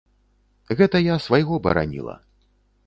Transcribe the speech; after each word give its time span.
Гэта 0.79 1.03
я 1.07 1.19
свайго 1.27 1.61
бараніла. 1.69 2.15